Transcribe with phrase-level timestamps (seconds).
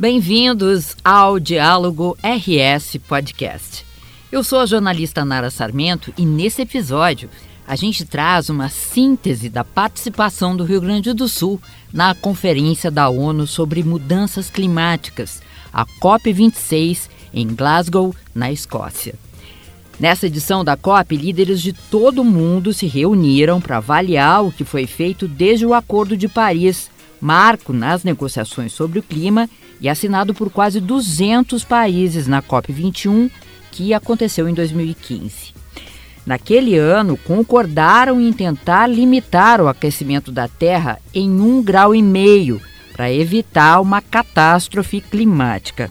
[0.00, 3.84] Bem-vindos ao Diálogo RS Podcast.
[4.32, 7.28] Eu sou a jornalista Nara Sarmento e nesse episódio
[7.68, 11.60] a gente traz uma síntese da participação do Rio Grande do Sul
[11.92, 19.14] na Conferência da ONU sobre Mudanças Climáticas, a COP26, em Glasgow, na Escócia.
[19.98, 24.64] Nessa edição da COP, líderes de todo o mundo se reuniram para avaliar o que
[24.64, 29.46] foi feito desde o Acordo de Paris, marco nas negociações sobre o clima
[29.80, 33.30] e assinado por quase 200 países na COP21,
[33.70, 35.54] que aconteceu em 2015.
[36.26, 42.60] Naquele ano, concordaram em tentar limitar o aquecimento da Terra em um grau e meio
[42.92, 45.90] para evitar uma catástrofe climática.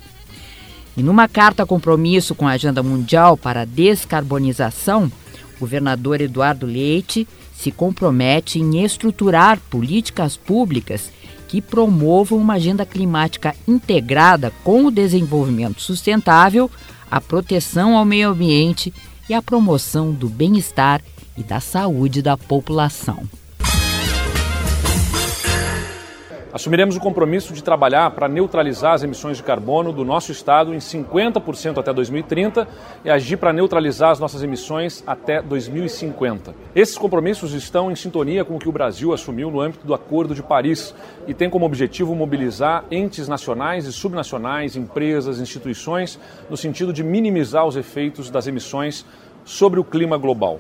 [0.96, 5.12] E numa carta compromisso com a Agenda Mundial para a Descarbonização,
[5.58, 11.12] o governador Eduardo Leite se compromete em estruturar políticas públicas
[11.50, 16.70] que promovam uma agenda climática integrada com o desenvolvimento sustentável,
[17.10, 18.94] a proteção ao meio ambiente
[19.28, 21.02] e a promoção do bem-estar
[21.36, 23.28] e da saúde da população.
[26.52, 30.80] Assumiremos o compromisso de trabalhar para neutralizar as emissões de carbono do nosso estado em
[30.80, 32.68] 50% até 2030
[33.06, 36.56] e agir para neutralizar as nossas emissões até 2050.
[36.76, 40.34] Esses compromissos estão em sintonia com o que o Brasil assumiu no âmbito do Acordo
[40.34, 40.96] de Paris
[41.28, 47.68] e tem como objetivo mobilizar entes nacionais e subnacionais, empresas, instituições, no sentido de minimizar
[47.68, 49.06] os efeitos das emissões
[49.46, 50.60] sobre o clima global.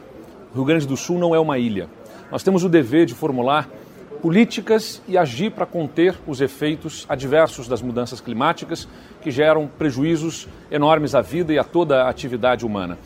[0.52, 1.90] O Rio Grande do Sul não é uma ilha.
[2.32, 3.67] Nós temos o dever de formular
[4.22, 8.88] políticas e agir para conter os efeitos adversos das mudanças climáticas
[9.22, 12.98] que geram prejuízos enormes à vida e a toda a atividade humana.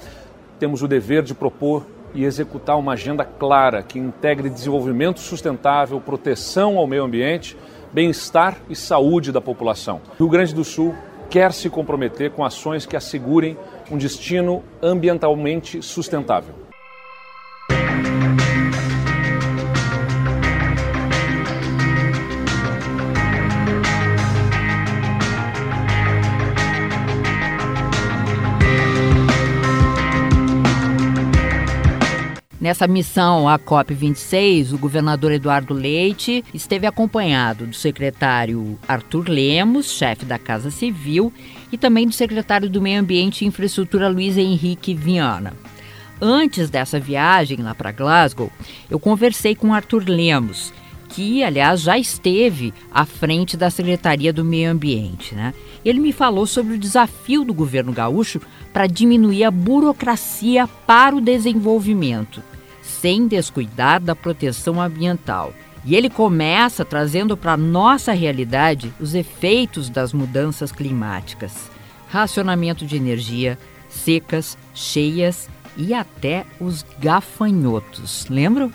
[0.59, 6.77] Temos o dever de propor e executar uma agenda clara que integre desenvolvimento sustentável, proteção
[6.77, 7.57] ao meio ambiente,
[7.91, 10.01] bem-estar e saúde da população.
[10.17, 10.95] Rio Grande do Sul
[11.29, 13.57] quer se comprometer com ações que assegurem
[13.91, 16.62] um destino ambientalmente sustentável.
[32.63, 40.23] Nessa missão à COP26, o governador Eduardo Leite esteve acompanhado do secretário Arthur Lemos, chefe
[40.23, 41.33] da Casa Civil,
[41.73, 45.51] e também do secretário do Meio Ambiente e Infraestrutura Luiz Henrique Viana.
[46.21, 48.49] Antes dessa viagem lá para Glasgow,
[48.89, 50.71] eu conversei com Arthur Lemos,
[51.09, 55.35] que, aliás, já esteve à frente da Secretaria do Meio Ambiente.
[55.35, 55.53] Né?
[55.83, 61.21] Ele me falou sobre o desafio do governo gaúcho para diminuir a burocracia para o
[61.21, 62.41] desenvolvimento
[63.03, 65.53] sem descuidar da proteção ambiental.
[65.85, 71.69] E ele começa trazendo para nossa realidade os efeitos das mudanças climáticas:
[72.07, 73.57] racionamento de energia,
[73.89, 78.25] secas, cheias e até os gafanhotos.
[78.29, 78.71] Lembram?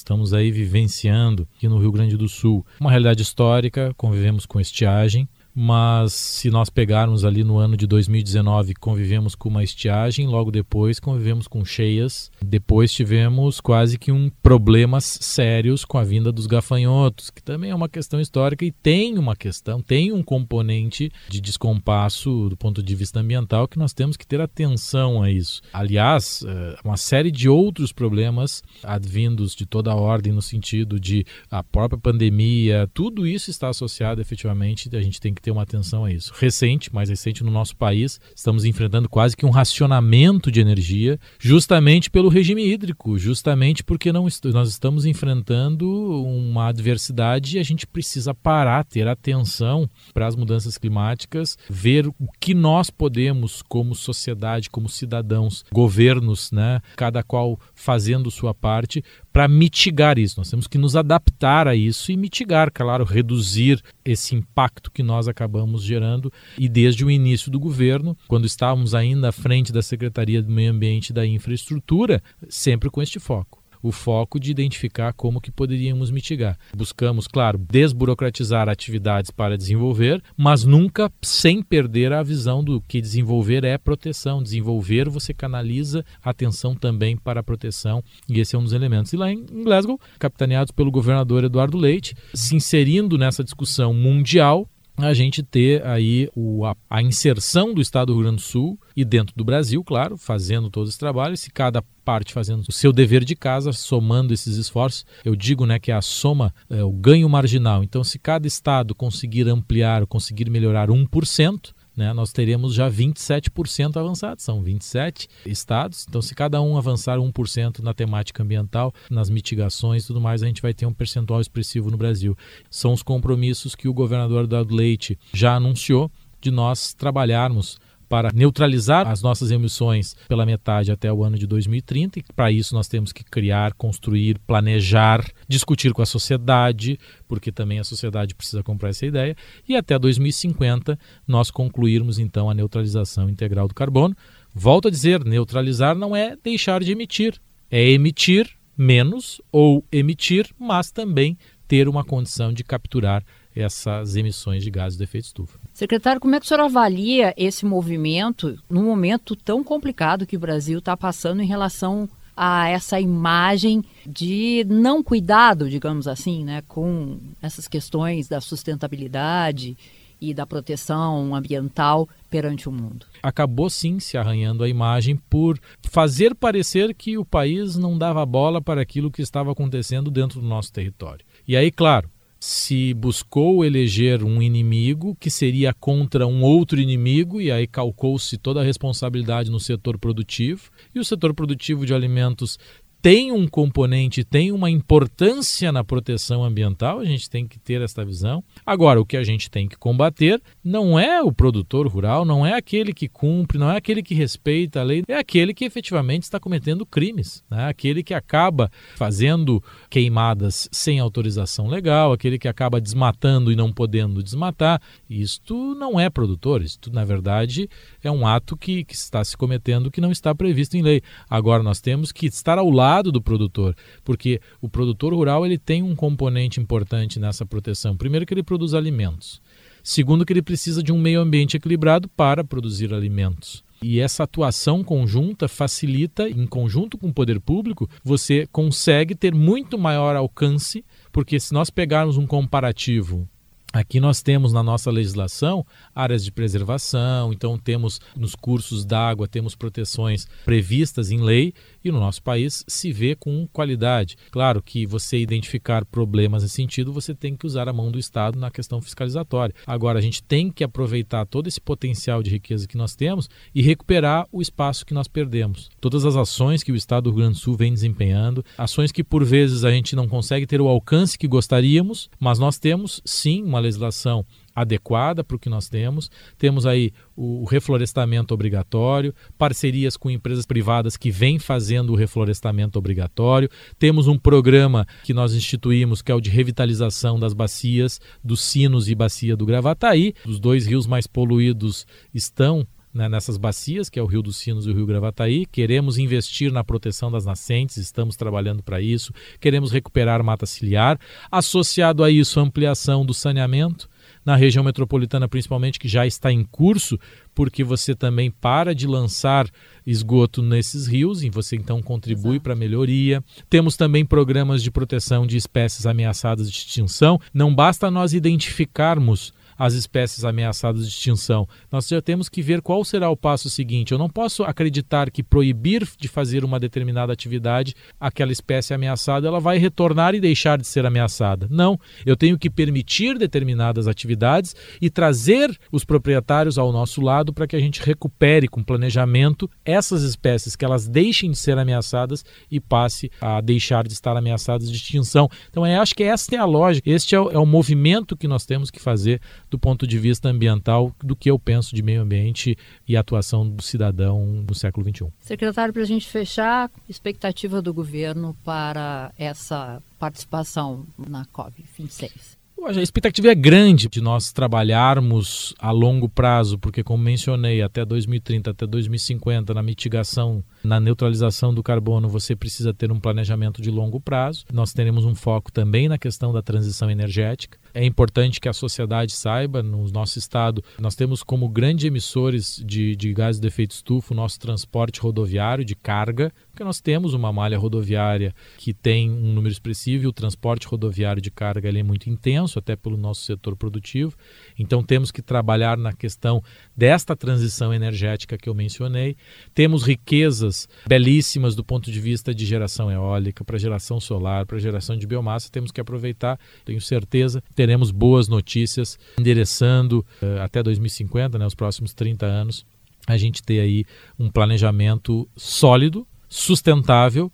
[0.00, 2.64] Estamos aí vivenciando aqui no Rio Grande do Sul.
[2.80, 5.28] Uma realidade histórica, convivemos com estiagem,
[5.62, 11.00] mas se nós pegarmos ali no ano de 2019, convivemos com uma estiagem, logo depois
[11.00, 17.30] convivemos com cheias, depois tivemos quase que um problemas sérios com a vinda dos gafanhotos,
[17.30, 22.48] que também é uma questão histórica e tem uma questão, tem um componente de descompasso
[22.48, 25.62] do ponto de vista ambiental que nós temos que ter atenção a isso.
[25.72, 31.26] Aliás, eh, uma série de outros problemas advindos de toda a ordem no sentido de
[31.50, 35.62] a própria pandemia, tudo isso está associado efetivamente, a gente tem que que ter uma
[35.62, 36.32] atenção a isso.
[36.38, 42.08] Recente, mais recente no nosso país, estamos enfrentando quase que um racionamento de energia, justamente
[42.08, 45.90] pelo regime hídrico, justamente porque não nós estamos enfrentando
[46.22, 52.14] uma adversidade e a gente precisa parar, ter atenção para as mudanças climáticas, ver o
[52.38, 59.48] que nós podemos, como sociedade, como cidadãos, governos, né, cada qual fazendo sua parte, para
[59.48, 60.38] mitigar isso.
[60.38, 65.28] Nós temos que nos adaptar a isso e mitigar, claro, reduzir esse impacto que nós
[65.28, 66.32] acabamos gerando.
[66.58, 70.72] E desde o início do governo, quando estávamos ainda à frente da Secretaria do Meio
[70.72, 76.10] Ambiente e da Infraestrutura, sempre com este foco o foco de identificar como que poderíamos
[76.10, 76.58] mitigar.
[76.76, 83.64] Buscamos, claro, desburocratizar atividades para desenvolver, mas nunca sem perder a visão do que desenvolver
[83.64, 84.42] é proteção.
[84.42, 89.12] Desenvolver você canaliza atenção também para a proteção e esse é um dos elementos.
[89.12, 94.68] E lá em Glasgow, capitaneados pelo governador Eduardo Leite, se inserindo nessa discussão mundial,
[95.06, 98.78] a gente ter aí o, a, a, inserção do Estado do Rio Grande do Sul
[98.96, 102.92] e dentro do Brasil, claro, fazendo todos os trabalhos, se cada parte fazendo o seu
[102.92, 105.04] dever de casa, somando esses esforços.
[105.24, 107.84] Eu digo né, que a soma é o ganho marginal.
[107.84, 114.42] Então, se cada estado conseguir ampliar, conseguir melhorar 1%, né, nós teremos já 27% avançados.
[114.42, 116.06] São 27 estados.
[116.08, 120.46] Então, se cada um avançar 1% na temática ambiental, nas mitigações e tudo mais, a
[120.46, 122.34] gente vai ter um percentual expressivo no Brasil.
[122.70, 126.10] São os compromissos que o governador Dado Leite já anunciou
[126.40, 127.78] de nós trabalharmos
[128.10, 132.18] para neutralizar as nossas emissões pela metade até o ano de 2030.
[132.18, 136.98] E para isso nós temos que criar, construir, planejar, discutir com a sociedade,
[137.28, 139.36] porque também a sociedade precisa comprar essa ideia,
[139.68, 144.16] e até 2050 nós concluirmos então a neutralização integral do carbono.
[144.52, 147.40] Volto a dizer, neutralizar não é deixar de emitir,
[147.70, 153.22] é emitir menos ou emitir, mas também ter uma condição de capturar
[153.60, 155.58] essas emissões de gases de efeito estufa.
[155.72, 160.40] Secretário, como é que o senhor avalia esse movimento num momento tão complicado que o
[160.40, 167.18] Brasil está passando em relação a essa imagem de não cuidado, digamos assim, né, com
[167.42, 169.76] essas questões da sustentabilidade
[170.20, 173.06] e da proteção ambiental perante o mundo.
[173.22, 178.60] Acabou sim se arranhando a imagem por fazer parecer que o país não dava bola
[178.60, 181.24] para aquilo que estava acontecendo dentro do nosso território.
[181.48, 182.10] E aí, claro,
[182.40, 188.60] se buscou eleger um inimigo que seria contra um outro inimigo, e aí calcou-se toda
[188.60, 192.58] a responsabilidade no setor produtivo, e o setor produtivo de alimentos
[193.02, 198.04] tem um componente, tem uma importância na proteção ambiental, a gente tem que ter esta
[198.04, 198.44] visão.
[198.64, 202.54] Agora, o que a gente tem que combater não é o produtor rural, não é
[202.54, 206.38] aquele que cumpre, não é aquele que respeita a lei, é aquele que efetivamente está
[206.38, 207.68] cometendo crimes, né?
[207.68, 214.22] aquele que acaba fazendo queimadas sem autorização legal, aquele que acaba desmatando e não podendo
[214.22, 214.80] desmatar.
[215.08, 217.68] Isto não é produtor, isto na verdade
[218.02, 221.02] é um ato que, que está se cometendo que não está previsto em lei.
[221.28, 223.74] Agora, nós temos que estar ao lado do produtor,
[224.04, 227.96] porque o produtor rural ele tem um componente importante nessa proteção.
[227.96, 229.40] Primeiro que ele produz alimentos.
[229.82, 233.64] Segundo que ele precisa de um meio ambiente equilibrado para produzir alimentos.
[233.82, 239.78] E essa atuação conjunta facilita, em conjunto com o poder público, você consegue ter muito
[239.78, 243.26] maior alcance, porque se nós pegarmos um comparativo
[243.72, 245.64] Aqui nós temos na nossa legislação
[245.94, 251.54] áreas de preservação, então temos nos cursos d'água, temos proteções previstas em lei
[251.84, 254.16] e no nosso país se vê com qualidade.
[254.30, 258.38] Claro que você identificar problemas nesse sentido, você tem que usar a mão do Estado
[258.38, 259.54] na questão fiscalizatória.
[259.66, 263.62] Agora, a gente tem que aproveitar todo esse potencial de riqueza que nós temos e
[263.62, 265.68] recuperar o espaço que nós perdemos.
[265.80, 269.04] Todas as ações que o Estado do Rio Grande do Sul vem desempenhando, ações que
[269.04, 273.42] por vezes a gente não consegue ter o alcance que gostaríamos, mas nós temos sim
[273.42, 274.24] uma legislação
[274.54, 276.10] adequada para o que nós temos.
[276.38, 283.48] Temos aí o reflorestamento obrigatório, parcerias com empresas privadas que vêm fazendo o reflorestamento obrigatório.
[283.78, 288.88] Temos um programa que nós instituímos que é o de revitalização das bacias dos Sinos
[288.88, 290.14] e Bacia do Gravataí.
[290.26, 294.66] Os dois rios mais poluídos estão né, nessas bacias, que é o Rio dos Sinos
[294.66, 295.46] e o Rio Gravataí.
[295.46, 299.12] Queremos investir na proteção das nascentes, estamos trabalhando para isso.
[299.40, 300.98] Queremos recuperar mata ciliar.
[301.30, 303.88] Associado a isso, ampliação do saneamento
[304.24, 306.98] na região metropolitana, principalmente, que já está em curso,
[307.34, 309.48] porque você também para de lançar
[309.86, 313.22] esgoto nesses rios e você então contribui para a melhoria.
[313.48, 317.20] Temos também programas de proteção de espécies ameaçadas de extinção.
[317.32, 321.46] Não basta nós identificarmos as espécies ameaçadas de extinção.
[321.70, 323.92] Nós já temos que ver qual será o passo seguinte.
[323.92, 329.38] Eu não posso acreditar que proibir de fazer uma determinada atividade, aquela espécie ameaçada, ela
[329.38, 331.46] vai retornar e deixar de ser ameaçada.
[331.50, 337.46] Não, eu tenho que permitir determinadas atividades e trazer os proprietários ao nosso lado para
[337.46, 342.60] que a gente recupere com planejamento essas espécies, que elas deixem de ser ameaçadas e
[342.60, 345.28] passe a deixar de estar ameaçadas de extinção.
[345.50, 348.26] Então, eu acho que essa é a lógica, este é o, é o movimento que
[348.26, 349.20] nós temos que fazer
[349.50, 353.62] do ponto de vista ambiental do que eu penso de meio ambiente e atuação do
[353.62, 355.08] cidadão no século XXI.
[355.20, 362.39] Secretário, para a gente fechar, expectativa do governo para essa participação na COP26?
[362.62, 368.50] A expectativa é grande de nós trabalharmos a longo prazo, porque, como mencionei, até 2030,
[368.50, 373.98] até 2050, na mitigação, na neutralização do carbono, você precisa ter um planejamento de longo
[373.98, 374.44] prazo.
[374.52, 377.58] Nós teremos um foco também na questão da transição energética.
[377.72, 382.94] É importante que a sociedade saiba, no nosso estado, nós temos como grandes emissores de,
[382.94, 387.32] de gases de efeito estufa o nosso transporte rodoviário de carga, porque nós temos uma
[387.32, 392.10] malha rodoviária que tem um número expressivo e o transporte rodoviário de carga é muito
[392.10, 394.14] intenso, até pelo nosso setor produtivo.
[394.58, 396.42] Então temos que trabalhar na questão
[396.76, 399.16] desta transição energética que eu mencionei.
[399.54, 404.96] Temos riquezas belíssimas do ponto de vista de geração eólica, para geração solar, para geração
[404.96, 406.38] de biomassa, temos que aproveitar.
[406.64, 412.64] Tenho certeza teremos boas notícias endereçando uh, até 2050, né, os próximos 30 anos,
[413.06, 413.84] a gente ter aí
[414.18, 417.32] um planejamento sólido, sustentável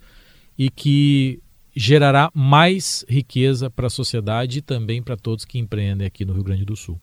[0.59, 1.41] e que
[1.76, 6.42] gerará mais riqueza para a sociedade e também para todos que empreendem aqui no Rio
[6.42, 6.99] Grande do Sul.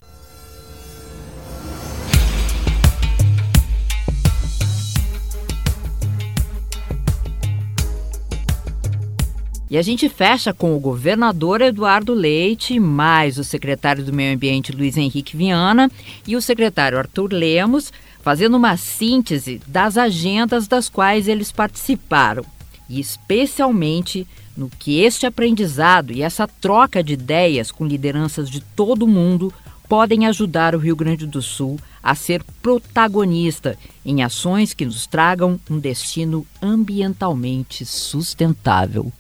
[9.69, 14.71] E a gente fecha com o governador Eduardo Leite, mais o secretário do Meio Ambiente
[14.71, 15.89] Luiz Henrique Viana
[16.27, 22.45] e o secretário Arthur Lemos, fazendo uma síntese das agendas das quais eles participaram,
[22.87, 29.03] e especialmente no que este aprendizado e essa troca de ideias com lideranças de todo
[29.03, 29.53] o mundo
[29.87, 35.59] podem ajudar o Rio Grande do Sul a ser protagonista em ações que nos tragam
[35.69, 39.11] um destino ambientalmente sustentável.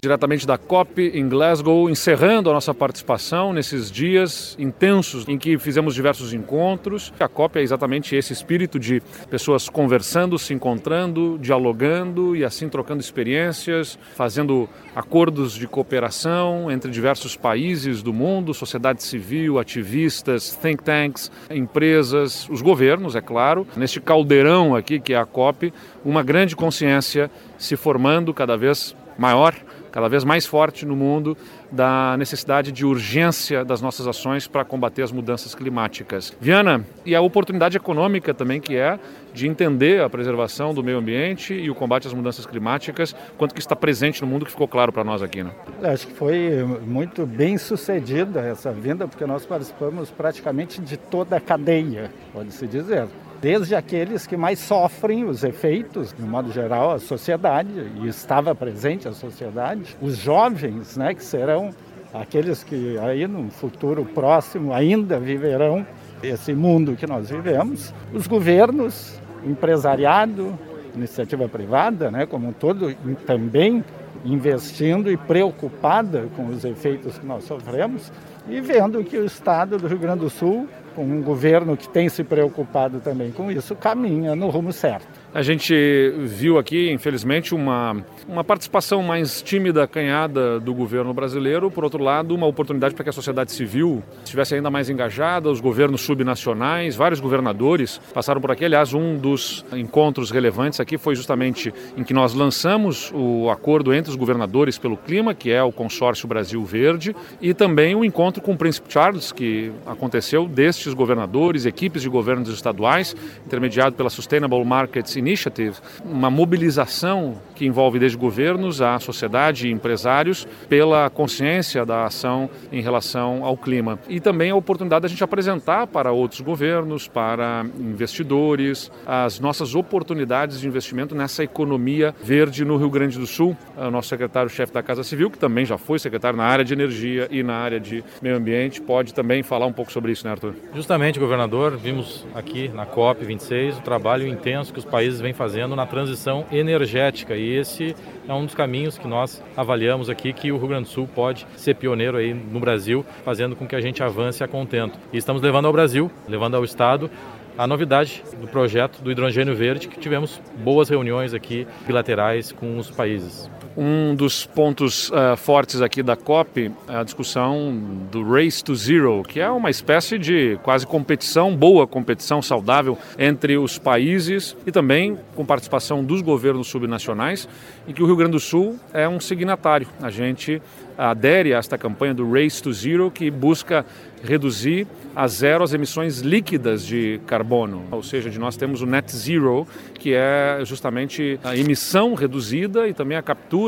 [0.00, 5.92] Diretamente da COP em Glasgow, encerrando a nossa participação nesses dias intensos em que fizemos
[5.92, 7.12] diversos encontros.
[7.18, 13.00] A COP é exatamente esse espírito de pessoas conversando, se encontrando, dialogando e assim trocando
[13.00, 21.28] experiências, fazendo acordos de cooperação entre diversos países do mundo, sociedade civil, ativistas, think tanks,
[21.50, 23.66] empresas, os governos, é claro.
[23.76, 25.72] Neste caldeirão aqui que é a COP,
[26.04, 27.28] uma grande consciência
[27.58, 29.52] se formando cada vez maior
[29.98, 31.36] cada vez mais forte no mundo
[31.72, 36.32] da necessidade de urgência das nossas ações para combater as mudanças climáticas.
[36.40, 38.96] Viana, e a oportunidade econômica também que é
[39.34, 43.60] de entender a preservação do meio ambiente e o combate às mudanças climáticas, quanto que
[43.60, 45.50] está presente no mundo que ficou claro para nós aqui, né?
[45.82, 51.40] Acho que foi muito bem sucedida essa vinda, porque nós participamos praticamente de toda a
[51.40, 53.08] cadeia, pode-se dizer
[53.40, 57.70] desde aqueles que mais sofrem os efeitos, no modo geral, a sociedade,
[58.02, 61.70] e estava presente a sociedade, os jovens, né, que serão
[62.12, 65.86] aqueles que aí no futuro próximo ainda viverão
[66.22, 70.58] esse mundo que nós vivemos, os governos, empresariado,
[70.94, 72.94] iniciativa privada, né, como um todo,
[73.26, 73.84] também
[74.24, 78.10] investindo e preocupada com os efeitos que nós sofremos
[78.48, 80.68] e vendo que o Estado do Rio Grande do Sul
[80.98, 85.06] com um governo que tem se preocupado também com isso, caminha no rumo certo.
[85.34, 85.74] A gente
[86.20, 91.70] viu aqui, infelizmente, uma, uma participação mais tímida, acanhada do governo brasileiro.
[91.70, 95.60] Por outro lado, uma oportunidade para que a sociedade civil estivesse ainda mais engajada, os
[95.60, 98.64] governos subnacionais, vários governadores passaram por aqui.
[98.64, 104.10] Aliás, um dos encontros relevantes aqui foi justamente em que nós lançamos o acordo entre
[104.10, 108.52] os governadores pelo clima, que é o consórcio Brasil Verde, e também o encontro com
[108.52, 115.18] o Príncipe Charles, que aconteceu destes governadores, equipes de governos estaduais, intermediado pela Sustainable Markets
[115.28, 122.48] Initiative, uma mobilização que envolve desde governos a sociedade e empresários pela consciência da ação
[122.70, 123.98] em relação ao clima.
[124.08, 130.60] E também a oportunidade da gente apresentar para outros governos, para investidores, as nossas oportunidades
[130.60, 133.56] de investimento nessa economia verde no Rio Grande do Sul.
[133.76, 137.26] O nosso secretário-chefe da Casa Civil, que também já foi secretário na área de energia
[137.28, 140.54] e na área de meio ambiente, pode também falar um pouco sobre isso, né, Arthur?
[140.72, 145.86] Justamente, governador, vimos aqui na COP26 o trabalho intenso que os países vem fazendo na
[145.86, 147.94] transição energética e esse
[148.28, 151.46] é um dos caminhos que nós avaliamos aqui que o Rio Grande do Sul pode
[151.56, 154.98] ser pioneiro aí no Brasil, fazendo com que a gente avance a contento.
[155.12, 157.10] E estamos levando ao Brasil, levando ao Estado
[157.56, 162.90] a novidade do projeto do hidrogênio verde, que tivemos boas reuniões aqui bilaterais com os
[162.90, 163.50] países.
[163.80, 167.80] Um dos pontos uh, fortes aqui da COP é a discussão
[168.10, 173.56] do Race to Zero, que é uma espécie de quase competição, boa competição saudável entre
[173.56, 177.48] os países e também com participação dos governos subnacionais,
[177.86, 179.86] e que o Rio Grande do Sul é um signatário.
[180.02, 180.60] A gente
[180.98, 183.86] adere a esta campanha do Race to Zero, que busca
[184.24, 189.14] reduzir a zero as emissões líquidas de carbono, ou seja, de nós temos o net
[189.14, 193.67] zero, que é justamente a emissão reduzida e também a captura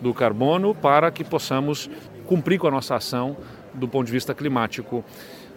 [0.00, 1.90] do carbono para que possamos
[2.26, 3.36] cumprir com a nossa ação
[3.74, 5.04] do ponto de vista climático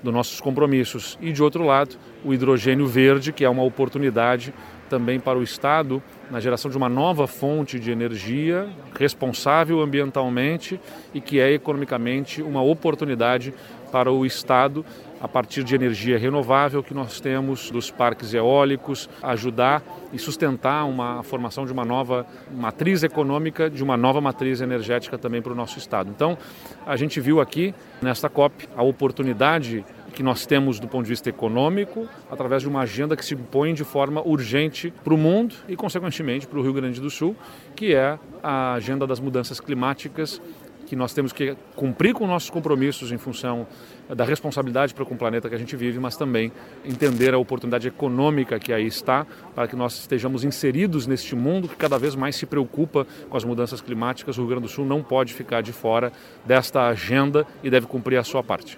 [0.02, 1.18] dos nossos compromissos.
[1.22, 4.54] E de outro lado, o hidrogênio verde, que é uma oportunidade
[4.90, 8.70] também para o Estado na geração de uma nova fonte de energia
[9.00, 10.80] responsável ambientalmente
[11.14, 13.54] e que é economicamente uma oportunidade
[13.92, 14.86] para o Estado
[15.24, 21.22] a partir de energia renovável que nós temos dos parques eólicos, ajudar e sustentar uma
[21.22, 25.56] a formação de uma nova matriz econômica, de uma nova matriz energética também para o
[25.56, 26.10] nosso estado.
[26.10, 26.38] Então,
[26.86, 31.30] a gente viu aqui nesta COP a oportunidade que nós temos do ponto de vista
[31.30, 35.76] econômico, através de uma agenda que se impõe de forma urgente para o mundo e,
[35.76, 37.36] consequentemente, para o Rio Grande do Sul,
[37.76, 40.42] que é a agenda das mudanças climáticas
[40.86, 43.66] que nós temos que cumprir com nossos compromissos em função
[44.10, 46.52] da responsabilidade para com o planeta que a gente vive, mas também
[46.84, 49.26] entender a oportunidade econômica que aí está
[49.56, 53.44] para que nós estejamos inseridos neste mundo que cada vez mais se preocupa com as
[53.44, 54.38] mudanças climáticas.
[54.38, 56.12] O Rio Grande do Sul não pode ficar de fora
[56.46, 58.78] desta agenda e deve cumprir a sua parte.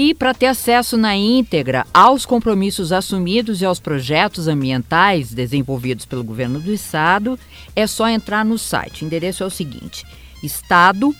[0.00, 6.22] E para ter acesso na íntegra aos compromissos assumidos e aos projetos ambientais desenvolvidos pelo
[6.22, 7.36] governo do estado,
[7.74, 9.02] é só entrar no site.
[9.02, 10.06] O endereço é o seguinte:
[10.40, 11.16] estado.rs.gov.br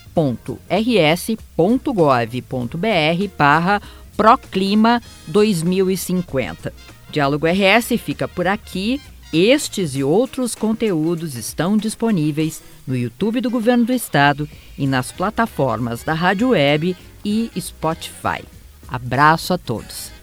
[3.37, 3.82] barra
[4.16, 6.73] Proclima 2050.
[7.11, 9.00] Diálogo RS fica por aqui.
[9.32, 16.04] Estes e outros conteúdos estão disponíveis no YouTube do Governo do Estado e nas plataformas
[16.04, 18.57] da Rádio Web e Spotify.
[18.88, 20.17] Abraço a todos.